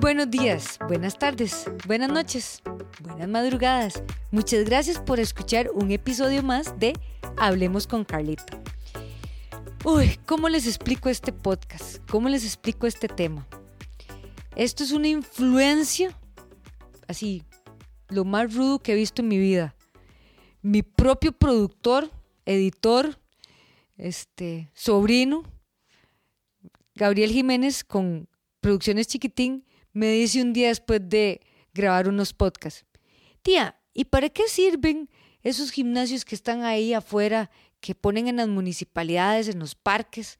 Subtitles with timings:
[0.00, 2.62] Buenos días, buenas tardes, buenas noches,
[3.00, 4.02] buenas madrugadas.
[4.32, 6.94] Muchas gracias por escuchar un episodio más de
[7.36, 8.60] Hablemos con Carlita.
[9.84, 11.98] Uy, ¿cómo les explico este podcast?
[12.10, 13.46] ¿Cómo les explico este tema?
[14.56, 16.16] Esto es una influencia,
[17.06, 17.44] así,
[18.08, 19.76] lo más rudo que he visto en mi vida.
[20.60, 22.10] Mi propio productor,
[22.46, 23.18] editor,
[23.96, 25.44] este, sobrino,
[26.94, 28.28] Gabriel Jiménez con
[28.60, 31.40] Producciones Chiquitín, me dice un día después de
[31.72, 32.84] grabar unos podcasts,
[33.42, 35.08] tía, ¿y para qué sirven
[35.42, 40.38] esos gimnasios que están ahí afuera, que ponen en las municipalidades, en los parques?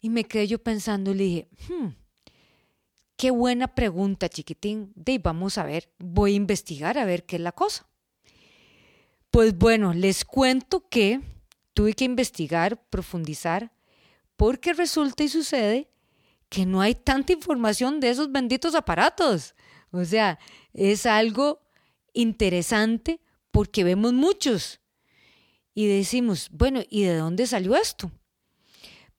[0.00, 1.88] Y me quedé yo pensando y le dije, hmm,
[3.16, 4.92] qué buena pregunta, chiquitín.
[4.96, 7.86] De vamos a ver, voy a investigar a ver qué es la cosa.
[9.30, 11.20] Pues bueno, les cuento que
[11.72, 13.72] tuve que investigar, profundizar,
[14.36, 15.88] porque resulta y sucede
[16.52, 19.54] que no hay tanta información de esos benditos aparatos.
[19.90, 20.38] O sea,
[20.74, 21.62] es algo
[22.12, 24.78] interesante porque vemos muchos
[25.74, 28.12] y decimos, bueno, ¿y de dónde salió esto?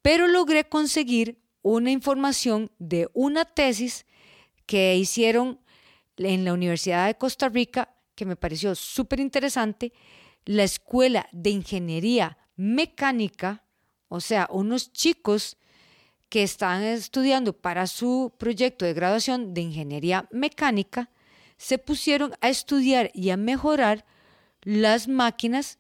[0.03, 4.06] Pero logré conseguir una información de una tesis
[4.68, 5.59] que hicieron
[6.18, 9.92] en la Universidad de Costa Rica, que me pareció súper interesante,
[10.45, 13.64] la Escuela de Ingeniería Mecánica,
[14.08, 15.58] o sea, unos chicos
[16.34, 21.12] que están estudiando para su proyecto de graduación de Ingeniería Mecánica,
[21.58, 24.03] se pusieron a estudiar y a mejorar
[24.64, 25.78] las máquinas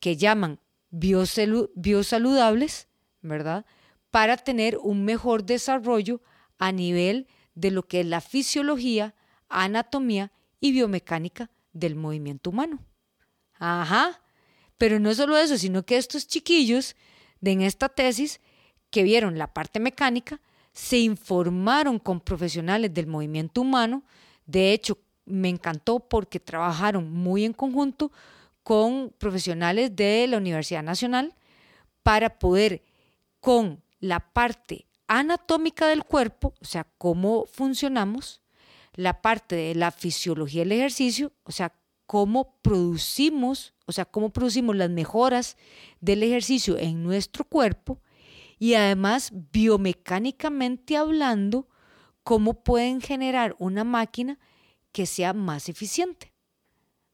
[0.00, 2.88] que llaman biosaludables,
[3.20, 3.66] ¿verdad?
[4.10, 6.22] Para tener un mejor desarrollo
[6.56, 9.14] a nivel de lo que es la fisiología,
[9.50, 12.82] anatomía y biomecánica del movimiento humano.
[13.58, 14.22] Ajá,
[14.78, 16.96] pero no solo eso, sino que estos chiquillos
[17.42, 18.40] de en esta tesis
[18.90, 20.40] que vieron la parte mecánica
[20.72, 24.04] se informaron con profesionales del movimiento humano.
[24.46, 28.12] De hecho, me encantó porque trabajaron muy en conjunto
[28.62, 31.34] con profesionales de la Universidad Nacional
[32.02, 32.82] para poder
[33.40, 38.40] con la parte anatómica del cuerpo, o sea, cómo funcionamos,
[38.94, 41.72] la parte de la fisiología del ejercicio, o sea,
[42.06, 45.56] cómo producimos, o sea, cómo producimos las mejoras
[46.00, 48.00] del ejercicio en nuestro cuerpo
[48.58, 51.68] y además biomecánicamente hablando,
[52.22, 54.38] cómo pueden generar una máquina
[54.92, 56.32] que sea más eficiente.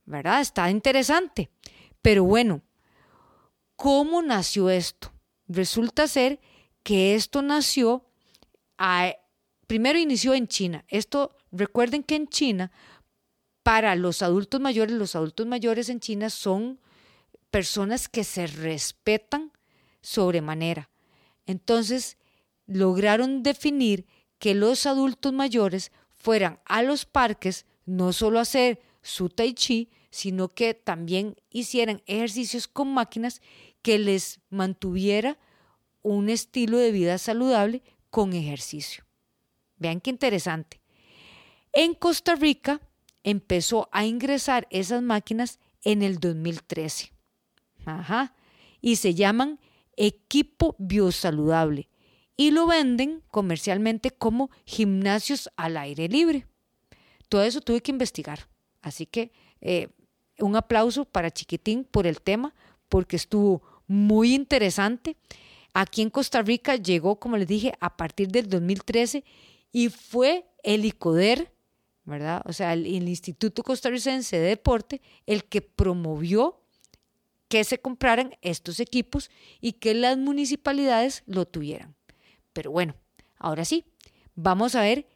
[0.06, 0.40] ¿Verdad?
[0.40, 1.50] Está interesante.
[2.02, 2.62] Pero bueno,
[3.76, 5.12] ¿cómo nació esto?
[5.46, 6.40] Resulta ser
[6.82, 8.04] que esto nació,
[9.66, 10.84] primero inició en China.
[10.88, 12.72] Esto, recuerden que en China,
[13.62, 16.80] para los adultos mayores, los adultos mayores en China son
[17.50, 19.52] personas que se respetan
[20.02, 20.90] sobremanera.
[21.46, 22.16] Entonces,
[22.66, 24.06] lograron definir
[24.38, 29.90] que los adultos mayores fueran a los parques no solo a hacer su tai chi,
[30.10, 33.42] sino que también hicieran ejercicios con máquinas
[33.82, 35.38] que les mantuviera
[36.02, 39.04] un estilo de vida saludable con ejercicio.
[39.76, 40.80] Vean qué interesante.
[41.72, 42.80] En Costa Rica
[43.24, 47.12] empezó a ingresar esas máquinas en el 2013.
[47.84, 48.34] Ajá.
[48.80, 49.58] Y se llaman
[49.96, 51.88] equipo biosaludable
[52.36, 56.46] y lo venden comercialmente como gimnasios al aire libre.
[57.28, 58.48] Todo eso tuve que investigar.
[58.82, 59.88] Así que eh,
[60.38, 62.54] un aplauso para Chiquitín por el tema,
[62.88, 65.16] porque estuvo muy interesante.
[65.72, 69.24] Aquí en Costa Rica llegó, como les dije, a partir del 2013
[69.72, 71.52] y fue el ICODER,
[72.04, 72.42] ¿verdad?
[72.46, 76.63] O sea, el, el Instituto Costarricense de Deporte, el que promovió
[77.54, 81.94] que se compraran estos equipos y que las municipalidades lo tuvieran.
[82.52, 82.96] Pero bueno,
[83.38, 83.84] ahora sí,
[84.34, 85.06] vamos a ver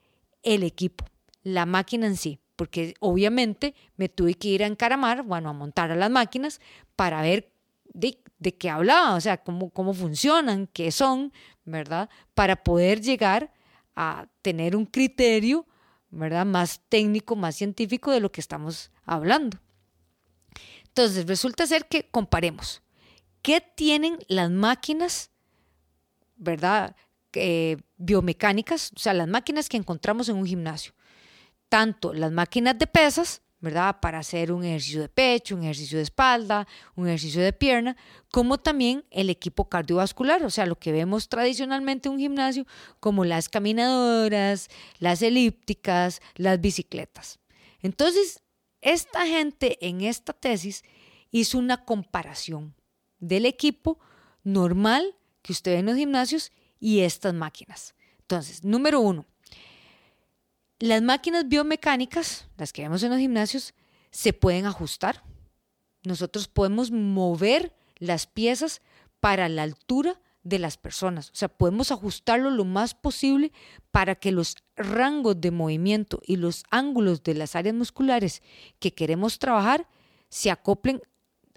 [0.44, 1.04] el equipo,
[1.42, 5.90] la máquina en sí, porque obviamente me tuve que ir a encaramar, bueno, a montar
[5.90, 6.60] a las máquinas
[6.94, 7.50] para ver
[7.92, 8.20] de,
[8.56, 11.32] qué hablaba, o sea, cómo, cómo funcionan, qué son,
[11.64, 12.08] ¿verdad?
[12.34, 13.52] Para poder llegar
[13.96, 15.66] a tener un criterio,
[16.10, 16.46] ¿verdad?
[16.46, 19.58] Más técnico, más científico de lo que estamos hablando.
[20.98, 22.82] Entonces, resulta ser que comparemos.
[23.40, 25.30] ¿Qué tienen las máquinas,
[26.34, 26.96] verdad?
[27.34, 30.94] Eh, biomecánicas, o sea, las máquinas que encontramos en un gimnasio.
[31.68, 34.00] Tanto las máquinas de pesas, ¿verdad?
[34.00, 36.66] Para hacer un ejercicio de pecho, un ejercicio de espalda,
[36.96, 37.96] un ejercicio de pierna,
[38.32, 42.66] como también el equipo cardiovascular, o sea, lo que vemos tradicionalmente en un gimnasio,
[42.98, 44.68] como las caminadoras,
[44.98, 47.38] las elípticas, las bicicletas.
[47.82, 48.42] Entonces,
[48.80, 50.84] esta gente en esta tesis
[51.30, 52.74] hizo una comparación
[53.18, 53.98] del equipo
[54.44, 57.94] normal que usted ve en los gimnasios y estas máquinas.
[58.20, 59.26] Entonces, número uno,
[60.80, 63.74] Las máquinas biomecánicas, las que vemos en los gimnasios,
[64.12, 65.24] se pueden ajustar.
[66.04, 68.80] Nosotros podemos mover las piezas
[69.18, 71.30] para la altura de las personas.
[71.30, 73.52] O sea, podemos ajustarlo lo más posible
[73.90, 78.42] para que los rangos de movimiento y los ángulos de las áreas musculares
[78.78, 79.88] que queremos trabajar
[80.28, 81.02] se acoplen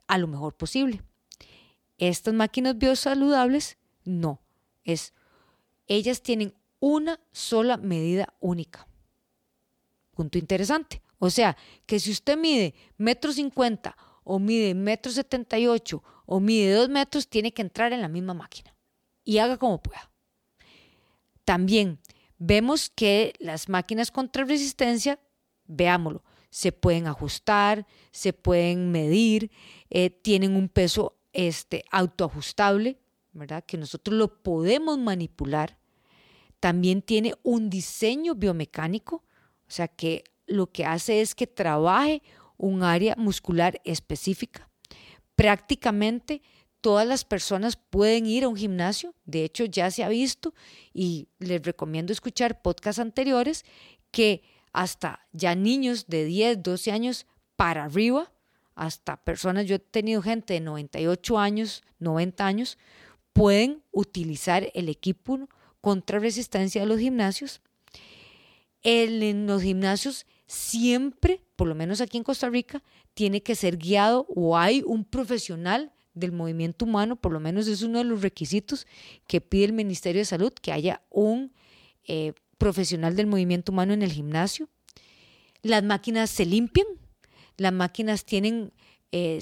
[0.07, 1.01] a lo mejor posible.
[1.98, 4.42] Estas máquinas biosaludables, no.
[4.84, 5.13] Es,
[5.88, 8.88] ellas tienen una sola medida única.
[10.16, 11.01] Punto interesante.
[11.19, 11.56] O sea,
[11.86, 16.88] que si usted mide metro cincuenta o mide metro setenta y ocho o mide dos
[16.88, 18.74] metros, tiene que entrar en la misma máquina
[19.25, 20.10] y haga como pueda.
[21.44, 22.00] También
[22.38, 25.19] vemos que las máquinas contra resistencia,
[25.66, 29.51] veámoslo, se pueden ajustar, se pueden medir,
[29.89, 32.98] eh, tienen un peso este, autoajustable,
[33.34, 33.66] ¿verdad?
[33.66, 35.80] Que nosotros lo podemos manipular.
[36.62, 39.25] También tiene un diseño biomecánico,
[39.68, 42.24] o sea que lo que hace es que trabaje
[42.56, 44.70] un área muscular específica.
[45.41, 46.43] Prácticamente
[46.81, 50.53] todas las personas pueden ir a un gimnasio, de hecho ya se ha visto
[50.93, 53.65] y les recomiendo escuchar podcasts anteriores
[54.11, 58.31] que hasta ya niños de 10, 12 años para arriba,
[58.75, 62.77] hasta personas, yo he tenido gente de 98 años, 90 años,
[63.33, 65.49] pueden utilizar el equipo
[65.81, 67.61] contra resistencia de los gimnasios.
[68.83, 72.83] en los gimnasios siempre, por lo menos aquí en Costa Rica,
[73.13, 77.83] tiene que ser guiado o hay un profesional del movimiento humano, por lo menos es
[77.83, 78.86] uno de los requisitos
[79.27, 81.53] que pide el Ministerio de Salud, que haya un
[82.06, 84.68] eh, profesional del movimiento humano en el gimnasio.
[85.62, 86.88] Las máquinas se limpian,
[87.56, 88.74] las máquinas tienen
[89.13, 89.39] eh,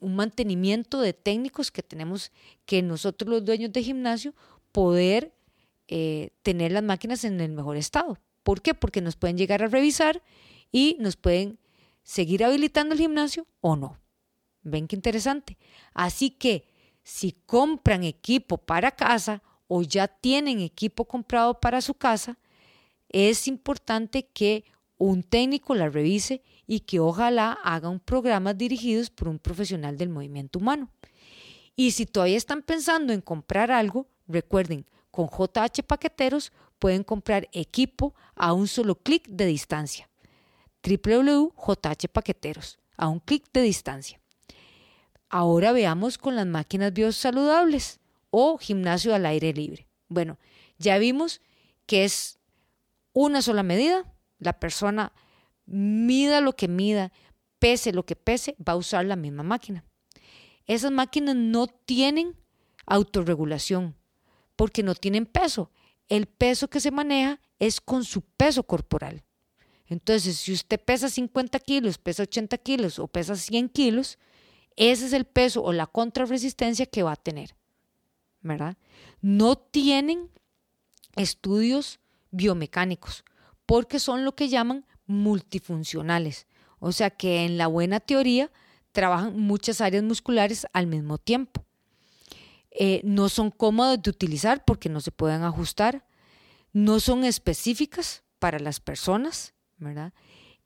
[0.00, 2.30] un mantenimiento de técnicos que tenemos
[2.64, 4.34] que nosotros los dueños de gimnasio
[4.70, 5.34] poder
[5.88, 8.18] eh, tener las máquinas en el mejor estado.
[8.44, 8.74] ¿Por qué?
[8.74, 10.22] Porque nos pueden llegar a revisar
[10.70, 11.58] y nos pueden
[12.04, 13.98] seguir habilitando el gimnasio o no.
[14.62, 15.58] Ven qué interesante.
[15.94, 16.68] Así que
[17.02, 22.38] si compran equipo para casa o ya tienen equipo comprado para su casa,
[23.08, 24.64] es importante que
[24.96, 30.08] un técnico la revise y que ojalá haga un programa dirigidos por un profesional del
[30.08, 30.90] movimiento humano.
[31.76, 38.16] Y si todavía están pensando en comprar algo, recuerden, con JH Paqueteros pueden comprar equipo
[38.34, 40.10] a un solo clic de distancia.
[40.82, 44.20] www.jh Paqueteros, a un clic de distancia.
[45.28, 48.00] Ahora veamos con las máquinas biosaludables
[48.30, 49.86] o gimnasio al aire libre.
[50.08, 50.36] Bueno,
[50.78, 51.40] ya vimos
[51.86, 52.40] que es
[53.12, 54.12] una sola medida.
[54.40, 55.12] La persona
[55.64, 57.12] mida lo que mida,
[57.60, 59.84] pese lo que pese, va a usar la misma máquina.
[60.66, 62.36] Esas máquinas no tienen
[62.84, 63.94] autorregulación
[64.56, 65.70] porque no tienen peso
[66.08, 69.24] el peso que se maneja es con su peso corporal.
[69.86, 74.18] Entonces, si usted pesa 50 kilos, pesa 80 kilos o pesa 100 kilos,
[74.76, 77.54] ese es el peso o la contrarresistencia que va a tener.
[78.40, 78.76] ¿Verdad?
[79.20, 80.30] No tienen
[81.16, 83.24] estudios biomecánicos
[83.66, 86.46] porque son lo que llaman multifuncionales.
[86.78, 88.50] O sea que en la buena teoría
[88.92, 91.63] trabajan muchas áreas musculares al mismo tiempo.
[92.76, 96.04] Eh, no son cómodas de utilizar porque no se pueden ajustar,
[96.72, 100.12] no son específicas para las personas, ¿verdad?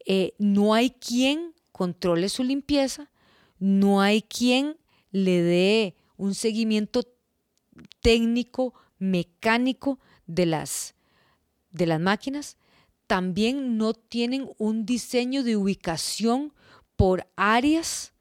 [0.07, 3.11] Eh, no hay quien controle su limpieza,
[3.59, 4.79] no hay quien
[5.11, 7.03] le dé un seguimiento
[8.01, 10.95] técnico, mecánico de las,
[11.71, 12.57] de las máquinas.
[13.07, 16.55] También no tienen un diseño de ubicación
[16.97, 18.15] por áreas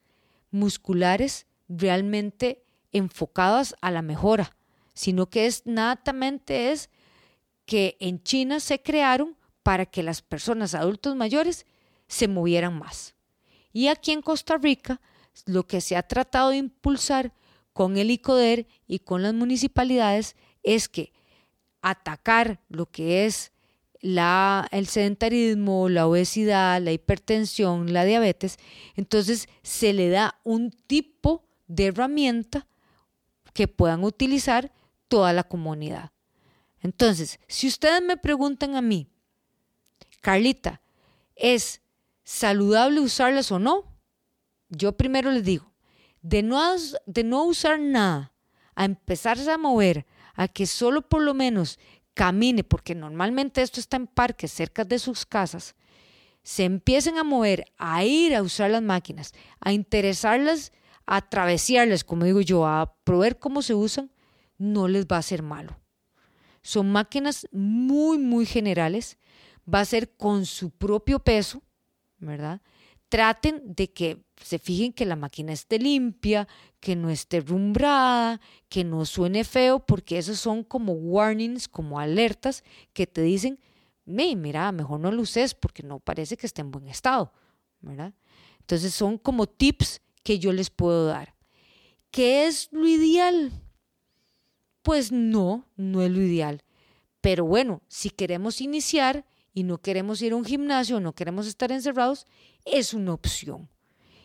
[0.51, 2.66] musculares realmente
[2.97, 4.55] enfocadas a la mejora,
[4.93, 6.89] sino que es natamente es
[7.65, 11.65] que en China se crearon para que las personas adultos mayores
[12.07, 13.15] se movieran más.
[13.73, 15.01] Y aquí en Costa Rica
[15.45, 17.33] lo que se ha tratado de impulsar
[17.73, 21.13] con el ICODER y con las municipalidades es que
[21.81, 23.51] atacar lo que es
[24.01, 28.57] la, el sedentarismo, la obesidad, la hipertensión, la diabetes,
[28.95, 32.67] entonces se le da un tipo de herramienta
[33.57, 34.71] que puedan utilizar
[35.07, 36.11] toda la comunidad.
[36.79, 39.07] Entonces, si ustedes me preguntan a mí,
[40.21, 40.79] Carlita,
[41.35, 41.81] ¿es
[42.23, 43.85] saludable usarlas o no?
[44.69, 45.73] Yo primero les digo,
[46.21, 46.61] de no,
[47.07, 48.31] de no usar nada,
[48.75, 51.79] a empezarse a mover, a que solo por lo menos
[52.13, 55.73] camine, porque normalmente esto está en parques cerca de sus casas,
[56.43, 60.71] se empiecen a mover, a ir a usar las máquinas, a interesarlas
[61.07, 64.11] a travesarles, como digo yo, a probar cómo se usan,
[64.57, 65.79] no les va a ser malo.
[66.61, 69.17] Son máquinas muy, muy generales,
[69.73, 71.63] va a ser con su propio peso,
[72.19, 72.61] ¿verdad?
[73.07, 76.45] Traten de que se fijen que la máquina esté limpia,
[76.81, 82.65] que no esté rumbrada, que no suene feo, porque esos son como warnings, como alertas
[82.91, 83.61] que te dicen,
[84.03, 87.31] mira, mejor no lo uses porque no parece que esté en buen estado,
[87.79, 88.13] ¿verdad?
[88.59, 91.35] Entonces son como tips que yo les puedo dar.
[92.11, 93.51] ¿Qué es lo ideal?
[94.81, 96.63] Pues no, no es lo ideal.
[97.21, 101.71] Pero bueno, si queremos iniciar y no queremos ir a un gimnasio, no queremos estar
[101.71, 102.25] encerrados,
[102.65, 103.69] es una opción.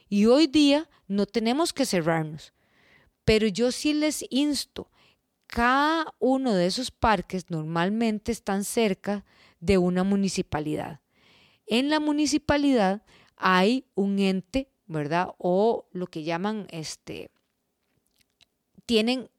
[0.09, 2.53] Y hoy día no tenemos que cerrarnos.
[3.25, 4.91] Pero yo sí les insto,
[5.53, 9.27] cada uno de esos parques normalmente están cerca
[9.61, 11.01] de una municipalidad.
[11.67, 13.03] En la municipalidad
[13.37, 15.35] hay un ente, ¿verdad?
[15.39, 17.31] O lo que llaman, este,
[18.87, 19.31] tienen,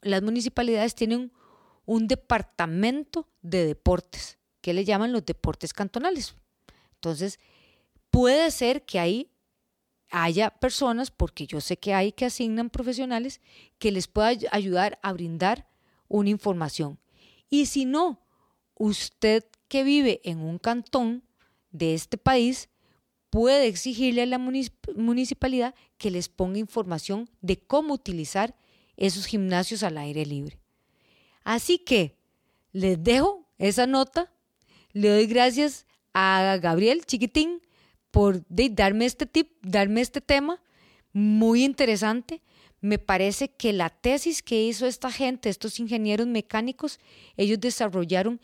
[0.00, 1.32] las municipalidades tienen
[1.84, 6.34] un departamento de deportes, que le llaman los deportes cantonales.
[6.94, 7.38] Entonces,
[8.10, 9.30] puede ser que ahí
[10.10, 13.40] haya personas, porque yo sé que hay que asignan profesionales,
[13.78, 15.66] que les pueda ayudar a brindar
[16.08, 16.98] una información.
[17.48, 18.20] Y si no,
[18.74, 21.24] usted que vive en un cantón
[21.70, 22.68] de este país
[23.32, 28.54] puede exigirle a la municipalidad que les ponga información de cómo utilizar
[28.98, 30.60] esos gimnasios al aire libre.
[31.42, 32.14] Así que
[32.72, 34.30] les dejo esa nota.
[34.92, 37.62] Le doy gracias a Gabriel Chiquitín
[38.10, 40.60] por darme este tip, darme este tema
[41.14, 42.42] muy interesante.
[42.82, 47.00] Me parece que la tesis que hizo esta gente, estos ingenieros mecánicos,
[47.38, 48.42] ellos desarrollaron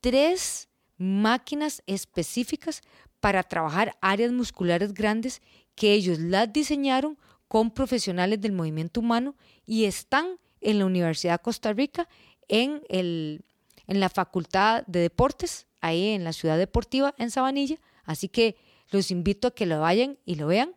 [0.00, 2.82] tres máquinas específicas
[3.22, 5.42] para trabajar áreas musculares grandes
[5.76, 11.42] que ellos las diseñaron con profesionales del movimiento humano y están en la Universidad de
[11.44, 12.08] Costa Rica
[12.48, 13.44] en, el,
[13.86, 17.76] en la Facultad de Deportes, ahí en la ciudad deportiva en Sabanilla.
[18.02, 18.56] Así que
[18.90, 20.74] los invito a que lo vayan y lo vean.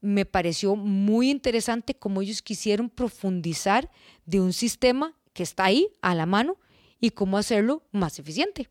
[0.00, 3.92] Me pareció muy interesante cómo ellos quisieron profundizar
[4.26, 6.56] de un sistema que está ahí a la mano
[6.98, 8.68] y cómo hacerlo más eficiente.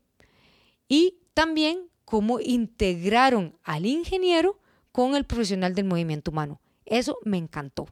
[0.86, 4.58] Y también cómo integraron al ingeniero
[4.90, 6.60] con el profesional del movimiento humano.
[6.84, 7.86] Eso me encantó.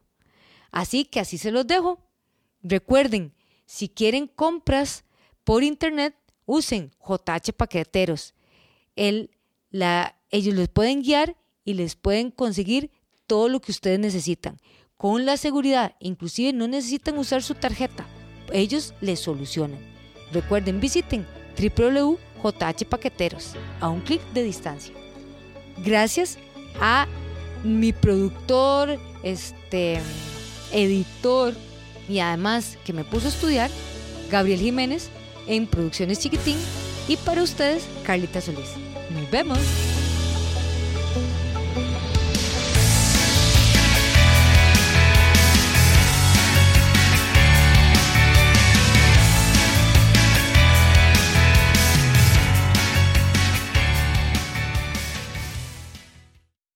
[0.71, 1.99] Así que así se los dejo.
[2.61, 3.33] Recuerden,
[3.65, 5.05] si quieren compras
[5.45, 8.35] por internet, usen JH Paqueteros.
[8.97, 9.31] El,
[9.69, 12.91] la, ellos les pueden guiar y les pueden conseguir
[13.25, 14.57] todo lo que ustedes necesitan.
[14.97, 18.05] Con la seguridad, inclusive no necesitan usar su tarjeta.
[18.51, 19.79] Ellos les solucionan.
[20.33, 21.25] Recuerden, visiten
[22.41, 24.93] www.jh Paqueteros a un clic de distancia.
[25.83, 26.37] Gracias
[26.81, 27.07] a
[27.63, 29.99] mi productor, este
[30.71, 31.53] editor
[32.07, 33.69] y además que me puso a estudiar,
[34.31, 35.09] Gabriel Jiménez,
[35.47, 36.57] en Producciones Chiquitín
[37.07, 38.75] y para ustedes, Carlita Solís.
[39.11, 39.57] Nos vemos.